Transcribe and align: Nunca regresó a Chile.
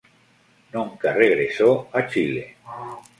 Nunca 0.71 1.13
regresó 1.13 1.87
a 1.93 2.07
Chile. 2.07 2.57